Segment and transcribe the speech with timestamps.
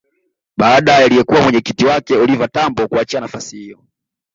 [0.57, 3.79] Baada ya aliyekuwa mwenyekiti wake Oliva Tambo kuachia nafasi hiyo